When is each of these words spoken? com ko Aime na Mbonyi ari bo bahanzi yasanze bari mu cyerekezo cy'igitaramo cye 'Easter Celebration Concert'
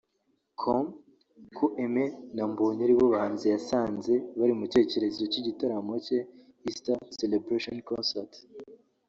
com 0.59 0.85
ko 1.57 1.65
Aime 1.83 2.05
na 2.35 2.43
Mbonyi 2.51 2.81
ari 2.85 2.93
bo 2.97 3.05
bahanzi 3.13 3.45
yasanze 3.53 4.13
bari 4.39 4.53
mu 4.59 4.65
cyerekezo 4.71 5.21
cy'igitaramo 5.31 5.93
cye 6.05 6.19
'Easter 6.61 6.97
Celebration 7.19 7.77
Concert' 7.89 8.33